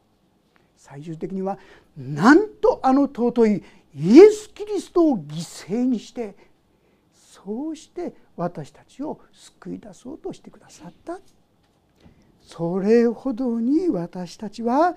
[0.77, 1.59] 最終的には
[1.97, 3.63] なんとあの尊い
[3.95, 5.29] イエス・キリストを犠
[5.69, 6.37] 牲にして
[7.15, 11.19] そうして私たちを救い出そうとしてくださった。
[12.43, 14.97] それほどに私たちは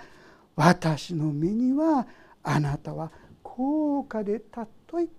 [0.56, 2.08] 私の目には
[2.44, 5.10] あなたは高価で尊い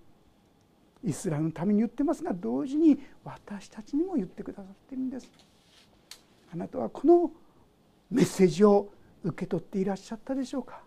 [1.03, 5.29] イスラエルのために言ってますが同時に私たちにも言ってくださっているんです。
[6.53, 7.31] あなたはこの
[8.09, 8.89] メッセージを
[9.23, 10.81] 受け取っていらっしゃったでしょうか？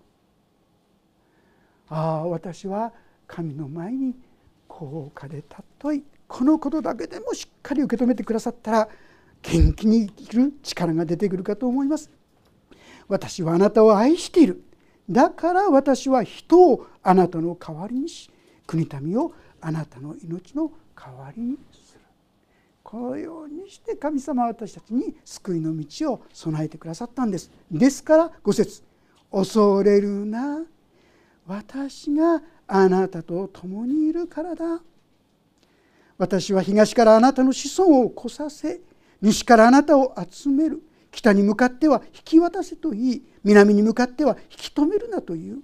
[1.88, 2.92] ああ私は
[3.26, 4.14] 神の前に
[4.68, 8.88] 高価で尊いこのことだけでもしっかり受け止めてくださったら
[9.42, 12.10] 元気に生きる力が出てくるかと思います。
[13.08, 14.62] 私はあなたを愛している。
[15.10, 18.30] だから私は人をあなたの代わりにし
[18.66, 19.32] 国民を
[19.66, 22.00] あなたの命の代わりにする。
[22.82, 27.50] このようにして神様は私たちに救いの道を備えてくださったんです。
[27.70, 28.82] ですから五節
[29.32, 30.66] 恐れるな。
[31.46, 34.82] 私があなたと共にいるからだ。
[36.18, 38.82] 私は東からあなたの子孫を来させ
[39.22, 40.82] 西からあなたを集める。
[41.10, 45.62] 北に向かっては引き渡せと言い南に向かっては引き止めるなという。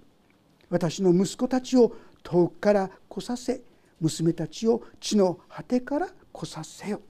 [0.70, 3.60] 私の息子たちを遠くから来させ
[4.00, 7.00] 娘たちを地の果てから来させよ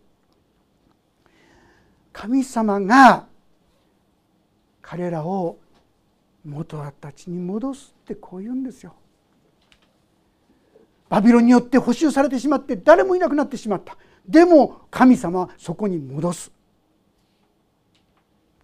[2.13, 3.27] 神様が
[4.83, 5.59] 彼らを
[6.45, 8.95] 元たちに戻すってこう言うんですよ。
[11.09, 13.97] バビロンによって補修されてしまって誰もいなくなってしまった。
[14.29, 16.53] でも神様はそこに戻す。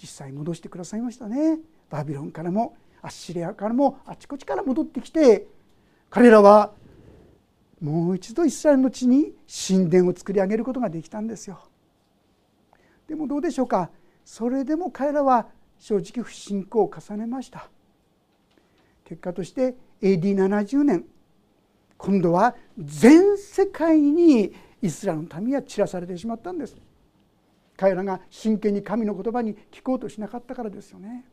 [0.01, 1.59] 実際戻してくださいましたね。
[1.91, 5.47] バビロンからもアッシリアからもあちこちから戻ってきて
[6.11, 6.73] 彼らは
[7.81, 9.35] もう一度イスラエルの地に
[9.69, 11.61] 神殿を作り上げることができたんですよ。
[13.07, 13.91] でもどうでしょうか？
[14.25, 15.47] それでも彼らは
[15.79, 17.69] 正直不信仰を重ねました。
[19.05, 21.05] 結果として AD70 年
[21.97, 26.77] 今度は全世界にイスラエルの民は散らされてしまったんです。
[27.77, 31.25] 彼らが真剣に神の言葉に聞こうとしなかったからですよね。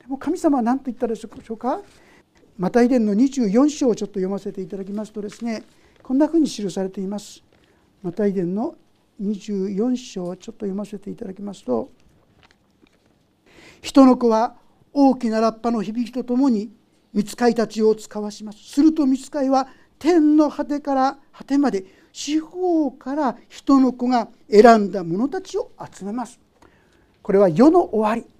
[0.00, 1.82] でも神様は何と言ったでしょうか？
[2.56, 5.64] マタイ伝の24章をちょっと読ませていただきますとですね
[6.02, 7.42] こんなふうに記されています。
[8.02, 8.76] マタイ伝の
[9.20, 11.90] 24章をちょっと読ませていただきますと
[13.80, 14.56] 人の子は
[14.92, 16.70] 大きなラッパの響きとともに
[17.12, 18.58] 見つかいたちを使わします。
[18.58, 26.38] すると見つかいは天の果てから果てまで四方から人の子が選んだ者たちを集めます。
[27.22, 28.33] これは世の終わり。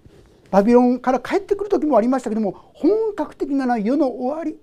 [0.55, 4.57] バビロンから帰ってくる時もありましたけども本格的な世の終わり。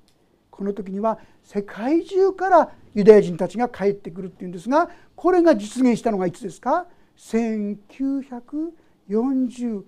[0.50, 6.88] この時には世界中からユダヤ人たちが帰ってくるっていうんですがこれが実現したのがいつですか
[7.18, 9.84] ？1948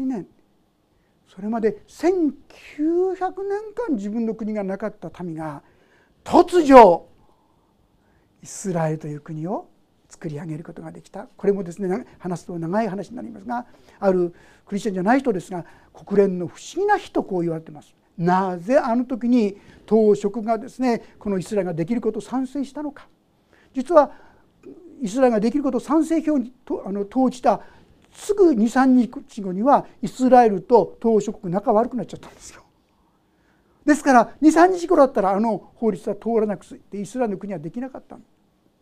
[0.00, 0.26] 年。
[1.28, 2.32] それまで1900
[3.20, 3.36] 年
[3.76, 5.62] 間自分の国がなかった民が
[6.24, 7.06] 突如
[8.42, 9.68] イスラエルという国を
[10.24, 13.66] 作り上げることができたこれもですね話すと長い話になりますが
[14.00, 17.94] あるクリスチャンじゃない人ですが国連の不思議な日とこう言われてます。
[18.16, 19.56] なぜあの時に
[19.86, 23.08] 当職がですねこのイスラエルができることを賛成したのか
[23.74, 24.12] 実は
[25.02, 27.60] イスラエルができることを賛成票にとあの投じた
[28.14, 32.62] すぐ23日後にはイスラエルと当諸国仲悪くなっちゃったんですよ。
[33.84, 38.16] ですから23日頃だったらあの法律は通らなくてイスラエルの国はできなかった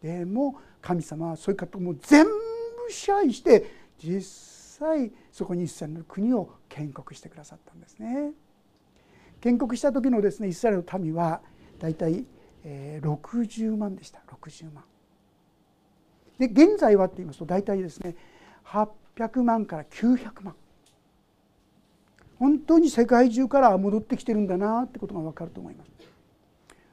[0.03, 2.33] でも神様はそういう方も全部
[2.91, 3.65] 支配して
[4.03, 4.23] 実
[4.79, 8.33] 際そこにイスラエルの国を建国してくださったんですね。
[9.41, 11.41] 建国した時のですねイスラエルの民は
[11.79, 12.25] だいたい
[12.65, 14.85] 60万でした60万。
[16.39, 18.17] で現在はって言いますと大体ですね
[18.65, 20.55] 800万から900万
[22.39, 26.12] 本当に世界中から戻ってきてるんだなってことが分かると思います。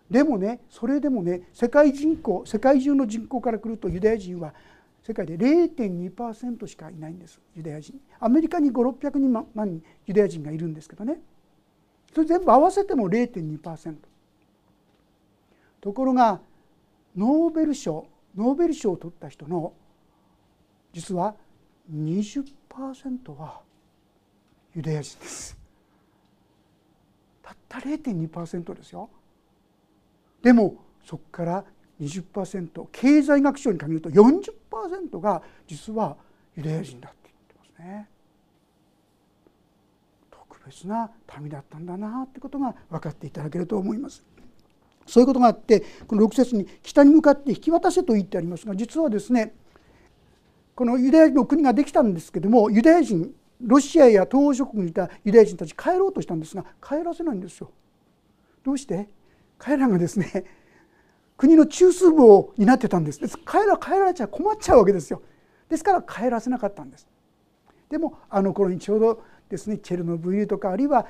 [0.09, 4.53] でもねそれでもね世界人口世界中の人口から来るとユダヤ人は
[5.03, 7.99] 世界で0.2%しかいないんですユダヤ人。
[8.19, 11.19] アメリカに500600万人ユダヤ人がいるんですけどね。
[12.13, 13.95] それ全部合わせても0.2%
[15.81, 16.41] ところが
[17.15, 19.73] ノーベル賞ノーベル賞を取った人の
[20.93, 21.35] 実は
[21.91, 23.61] 20%は
[24.75, 25.57] ユダヤ人です。
[27.41, 29.09] たった0.2%ですよ。
[30.41, 31.65] でもそこから
[32.01, 36.15] 20%経済学賞に限ると40%が実は
[36.55, 38.09] ユダヤ人だって言ってますね。
[40.31, 44.25] 特別な民だったんだなってことが分かっていただけると思います。
[45.05, 49.55] そういうことがあってこの6節に北に向かって引き渡せと言ってありますが実はですね
[50.75, 57.71] このユダヤ人の国ができたんですけどもユダヤ人ロシアや東欧諸国にいたユダヤ人たち帰ろうとしたんですが帰らせないんですよ。
[58.63, 59.09] どうして？
[59.59, 60.45] 彼らがですね
[61.37, 63.21] 国の中枢部を担ってたんです。
[63.45, 65.21] 彼ら帰られちゃ困っちゃうわけですよ。
[65.69, 67.07] ですから帰らせなかったんです。
[67.89, 71.05] でもあの頃にちょうどですねチェルノブイリとかあるいは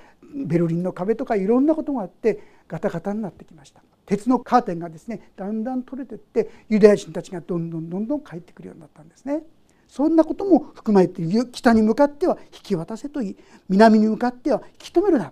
[0.45, 3.81] ベルリンの壁とかいろんなことがあってガタガタになってきました。
[4.05, 9.43] 鉄のカーテンがですねだんだん取れてってユダヤ人たちがどんどんどんどん帰ってくるようになったんですね。
[9.87, 13.37] そんなことも含まれて北に向かっては引き渡せといい
[13.67, 15.31] 南に向かっては引き止めるな。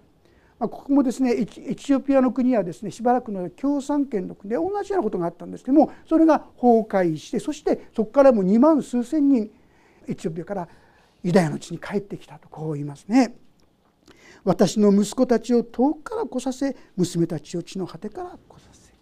[0.60, 9.52] まあここもですねエチオピアの国はですねしばらくの共産圏の国で同じようなことがあったんですけどもそれが崩壊してそしてそこからも2万数千人
[10.08, 10.68] エチオピアから
[11.24, 13.36] ユダヤの地に帰ってきたとこう言いますね。
[14.44, 18.94] 私の息子たちを遠くから来させ娘たちを地の果てから来させ。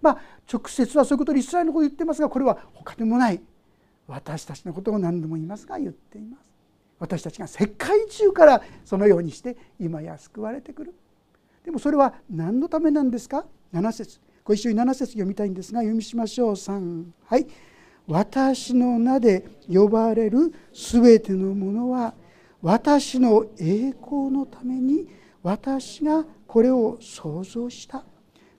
[0.00, 0.18] まあ
[0.50, 3.40] 直接はそういうことでイスラエルのことを言ってますがこれは他でもない。
[4.06, 6.54] 私たちのことを何度も言いますが言っています。
[6.98, 10.94] 私たちが世界中からそのようにして今や救われてくる。
[11.64, 14.20] でもそれは何のためなんですか？7節。
[14.44, 16.52] ご一緒に7節読みたいんですが読みしましょう。
[16.52, 17.46] 3はい。
[18.06, 22.12] 私の名で呼ばれるすべてのものは
[22.60, 25.08] 私の栄光のために
[25.42, 28.04] 私がこれを創造した。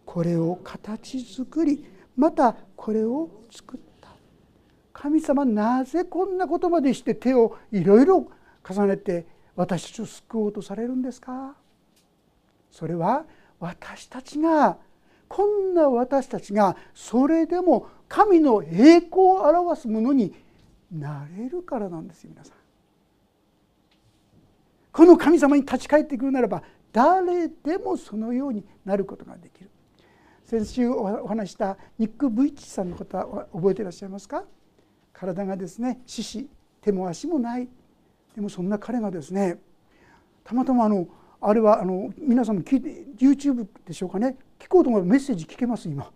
[0.04, 1.86] これを形作り
[2.18, 4.10] またこれを作った。
[4.92, 8.32] 神様なぜこんなことまでして手をいろいろ
[8.68, 11.56] 重ねて私たちを救おうとされるんですか？
[12.76, 13.24] それは
[13.58, 14.78] 私たちが
[15.30, 20.36] こんな私たちがそれでも神の栄光を表すものに
[20.92, 22.58] なれるからなんですよ皆さん。
[24.92, 29.70] この神様に立ち返ってくるならば誰でもそのようになることができる。
[30.44, 34.44] 先週お話したニック・ブイッチさんの方覚えていらっしゃいますか？
[35.14, 36.50] 体がですね獅子
[36.82, 37.70] 手も足もない
[38.36, 39.60] でもそんな彼がですね
[40.44, 41.08] たまたまあの
[41.42, 44.38] あれはあの皆さんも YouTube でしょうかね。
[44.60, 46.12] 聞こうと思えばメッセージ聞けます今。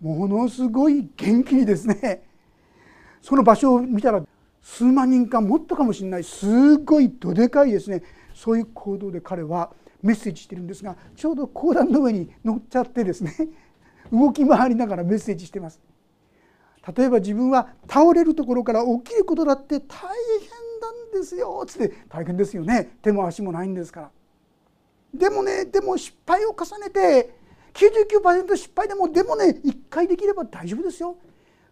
[0.00, 2.22] ものすごい元気にですね。
[3.20, 4.22] その場所を見たら
[4.62, 6.24] 数万人かもっとかもしれない。
[6.24, 8.02] すごいどでかいですね。
[8.34, 9.72] そういう行動で彼は
[10.02, 13.34] メッセージしてるんですがちょうど講談の上に乗っちゃってですね。
[14.12, 15.80] 動き回りながらメッセージしてます。
[16.96, 19.98] 例えば自分は倒れるところから起きることだって大
[20.40, 20.48] 変
[20.80, 21.64] なんですよ。
[21.66, 22.96] つって大変ですよね。
[23.02, 24.10] 手も足もないんですから。
[25.14, 27.34] でもねでも失敗を重ねて
[27.74, 31.16] 99%失敗でもでもね1回できれば大丈夫ですよ。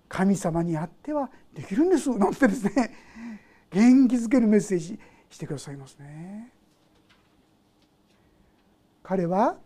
[0.08, 2.10] 神様にあってはできるんです。
[2.10, 2.94] なんてですね。
[3.70, 6.52] 元気づけるメッセージしてくださいますね。
[9.02, 9.56] 彼は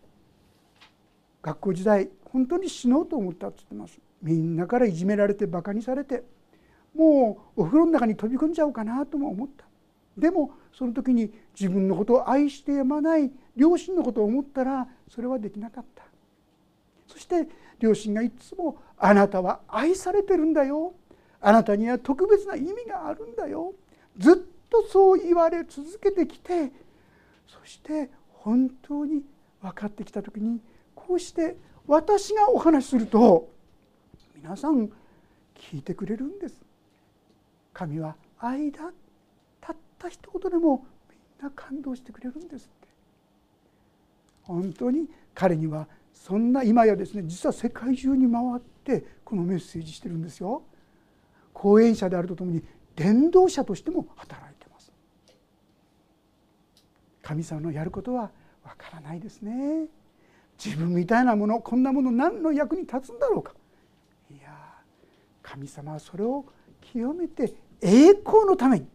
[1.41, 3.99] 学校時代本当に死のうと思ったって言ってます。
[4.21, 6.23] みんなからいじめられてバカにされて
[6.95, 9.65] もうお風呂の中に飛び込んじゃおうかなとも思った。
[10.17, 16.03] でもその時に自分のことを愛してやまない両親のことを思ったらそれはできなかった。
[17.07, 17.47] そして
[17.79, 20.93] 両親がいつも「あなたは愛されてるんだよ」
[21.41, 23.73] 「あなたには特別な意味があるんだよ」
[24.17, 24.35] ずっ
[24.69, 26.71] とそう言われ続けてきて
[27.47, 29.23] そして本当に
[29.61, 30.61] 分かってきた時に
[30.95, 31.57] こうして
[31.87, 33.49] 私がお話しすると
[34.35, 34.89] 皆さん
[35.55, 36.55] 聞いてくれるんです。
[37.73, 38.91] 神は愛だ
[40.01, 42.87] たった一言でもみんな感動してくれるんですって。
[44.43, 50.63] 本当に彼にはそんな今やですね実は世界中に回ってこのメッセージしてるんですよ。
[51.53, 52.63] 講演者であるとともに
[52.95, 54.91] 伝道者としても働いてます。
[57.21, 58.31] 神様のやることは
[58.63, 59.85] わからないですね。
[60.63, 63.53] 自分みたいなものこんなもの何の役に立つんだろうか。
[64.31, 64.49] いや
[65.43, 66.45] 神様はそれを
[66.81, 68.87] 清めて栄光のために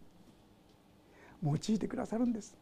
[1.47, 2.55] 用いてくださるんです。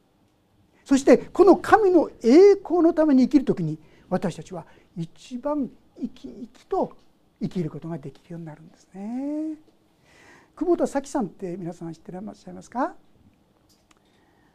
[0.83, 3.79] そしてこの神の栄光のために生きる時に
[4.09, 4.65] 私たちは
[4.95, 5.69] 一番
[5.99, 6.95] 生き生きと
[7.41, 9.55] 生きることができるようになるんですね。
[10.55, 12.93] 久保田早紀さんって皆さん知ってらっしゃいますか？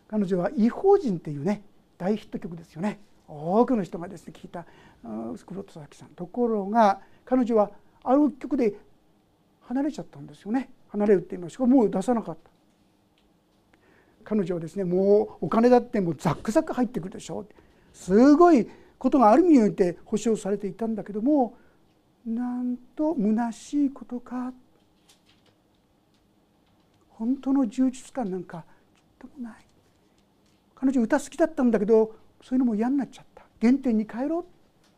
[0.09, 1.62] 彼女は「異邦人」っていうね
[1.99, 3.01] 大ヒット曲ですよね。
[3.28, 4.66] 多くの人がですね聞いた
[5.03, 6.09] 久保田早紀さん。
[6.11, 7.70] ところが彼女は
[8.03, 8.74] ある曲で
[9.62, 10.70] 離れちゃったんですよね。
[10.89, 12.49] 離れるって言いましたもう出さなかった。
[14.25, 17.47] 彼女はですねもうお金だってもうザックザク入ってくるでしょう。
[17.93, 18.68] すごい
[18.99, 21.57] ことがある意味において保証されていたんだけども
[22.27, 24.53] なんと虚しいことか。
[27.11, 28.64] 本当の充実感なんか
[29.21, 29.66] ちょっともない。
[30.75, 33.45] 彼女歌好きだったんだけどそういうのも嫌になっちゃった。
[33.61, 34.45] 原点に帰ろう。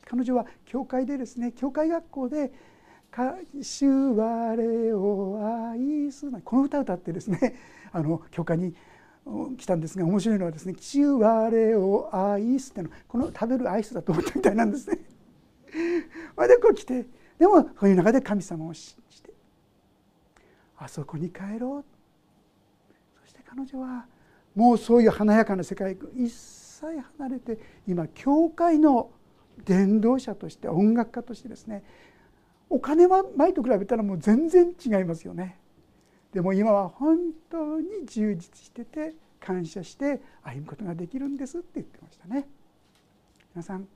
[0.04, 2.52] 彼女は教会でですね教会学校で
[3.12, 7.56] 「歌手我を愛す」この歌を歌ってですね
[7.92, 8.74] あの教会に
[9.56, 14.98] 来たんですが面白いのはですね「父我を愛す」ってのこの食べるアイスだと思ったみたいなんですね。
[16.34, 17.06] それでこう来て
[17.38, 19.32] でもそういう中で神様を信じて
[20.76, 21.84] あそこに帰ろう
[23.22, 24.06] そして彼女は
[24.54, 26.84] もうそういう華やかな世界一切
[27.18, 29.10] 離れて今教会の
[29.64, 31.84] 伝道者として音楽家としてですね
[32.68, 35.58] お金は前と比べたらもう全然違いますよね。
[36.32, 37.18] でも今は本
[37.50, 42.46] 当に充実してて感謝して歩むことができるんですって言ってましたね。
[43.54, 43.86] 皆さん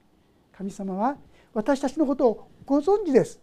[0.53, 1.16] 神様は
[1.55, 3.41] 私たちのことをご存知です。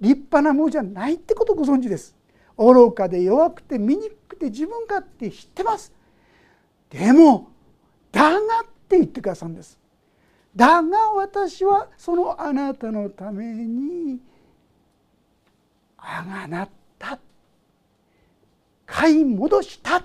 [0.00, 2.16] 立派なものじゃないってことをご存知です。
[2.58, 5.92] 愚かで弱くて醜くて自分勝手知ってます
[6.90, 7.50] でも
[8.10, 8.40] だがっ
[8.88, 9.78] て言ってくださるんです
[10.54, 14.18] だが私はそのあなたのために
[15.98, 16.68] あがなっ
[16.98, 17.18] た
[19.06, 20.02] 買い戻した。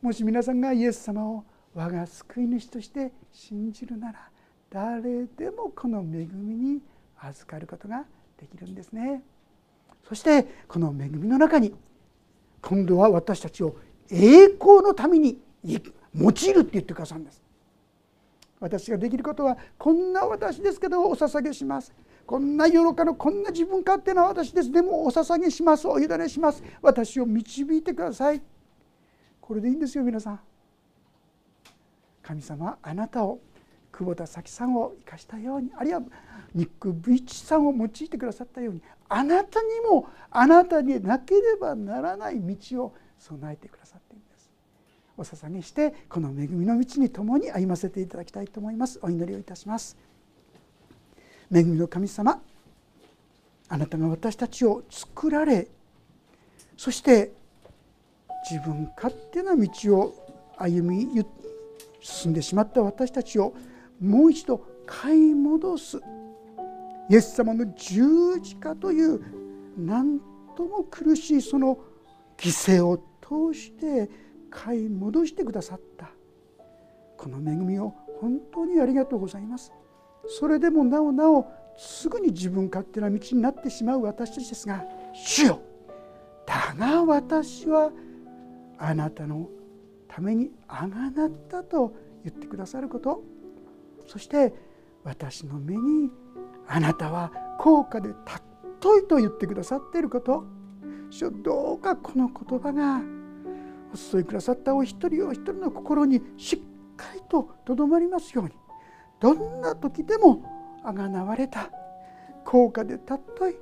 [0.00, 1.44] もし皆さんがイエス様を
[1.74, 4.30] 我が救い主として信じるなら
[4.70, 6.80] 誰でもこの恵みに
[7.20, 8.04] 預かることが
[8.40, 9.22] できるんですね。
[10.08, 11.74] そしてこの恵みの中に
[12.62, 13.76] 今度は私たちを
[14.10, 17.42] 栄光のために用いるって言ってくださるんです。
[18.58, 21.92] 私ができることはこんな私ですけどお捧げします。
[22.26, 24.72] こんな夜かのこんな自分勝手な私です。
[24.72, 25.86] でもお捧げします。
[25.86, 26.62] お委ねします。
[26.82, 28.42] 私を導いてください。
[29.40, 30.40] これでいいんですよ皆さん。
[32.22, 33.38] 神様あなたを
[33.92, 36.02] 久保田早紀さんを生かしたようにあるいは
[36.54, 44.50] ニック・ブイチさんを用いてくださったようにあなたにもあなたになければならない道を備えてくださっているんです。
[45.16, 48.98] お捧げしてこの恵みの道に共に歩ませていただきたいと思います。
[49.02, 49.96] お祈りをいたします。
[51.52, 52.40] 恵みの神様
[53.68, 55.66] あなたが私たちを作られ
[56.76, 57.32] そして
[58.50, 59.68] 自分勝手な道
[59.98, 61.24] を歩み
[62.00, 63.54] 進んでしまった私たちを
[64.00, 66.00] もう一度買い戻す
[67.10, 69.20] イエス様の十字架という
[69.76, 70.20] 何
[70.56, 71.78] とも苦しいその
[72.36, 74.10] 犠牲を通して
[74.50, 76.08] 買い戻してくださった。
[77.16, 79.72] この恵みを本当にありがとうございます。
[80.28, 81.46] それでもなおなお
[81.76, 85.60] すぐに自分勝手な道になってしまう私たちですが主よ
[86.46, 87.90] だが私は
[88.78, 89.48] あなたの
[90.08, 93.22] ためにあがなったと言ってくださること。
[94.06, 94.54] そして
[95.04, 96.10] 私の目に
[96.66, 98.10] あなたは高価で
[98.80, 100.44] 尊いと言ってくださっていること。
[101.10, 103.00] 主どうかこの言葉が
[103.92, 108.52] お注いくださったお一人お一人の心にしっかりととどまりますように。
[109.20, 110.42] どんな時でも
[110.84, 111.70] あがなわれた。
[112.44, 113.56] 高価で尊い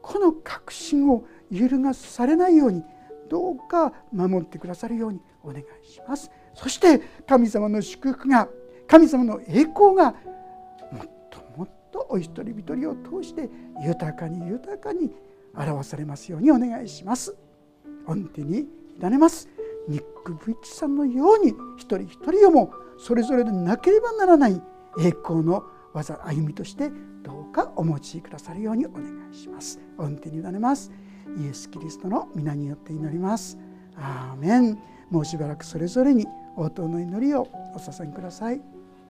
[0.00, 2.84] この確信を揺るがされないように
[3.28, 6.30] どうか守ってくださるようにお願いします。
[6.54, 8.48] そして神様の祝福が
[8.86, 10.12] 神様の栄光が
[10.92, 13.48] もっともっとお一人一人を通して
[13.82, 15.10] 豊かに豊かに
[15.56, 17.34] 表されますようにお願いします。
[18.06, 18.68] 御手に
[19.00, 19.48] 委ねます。
[19.88, 24.62] ニック・ブイッチさんのように一人一人をもそれぞれでなければならない
[24.98, 26.90] 栄光の技歩みとして
[27.22, 29.80] どうかお持ちくださるようにお願いします。
[29.96, 30.90] 御手に委ねます。
[31.38, 33.58] イエス・キリストの皆によって祈ります。
[33.96, 34.78] アーメン。
[35.10, 36.26] もうしばらくそれぞれに
[36.56, 38.73] 応答の祈りをお捧げください。